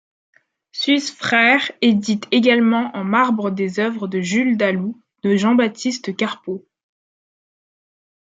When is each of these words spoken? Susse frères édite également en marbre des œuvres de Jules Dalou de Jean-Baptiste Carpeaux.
Susse 0.71 1.11
frères 1.11 1.71
édite 1.81 2.27
également 2.31 2.89
en 2.97 3.03
marbre 3.03 3.51
des 3.51 3.79
œuvres 3.79 4.07
de 4.07 4.19
Jules 4.19 4.57
Dalou 4.57 4.99
de 5.21 5.35
Jean-Baptiste 5.35 6.15
Carpeaux. 6.15 6.65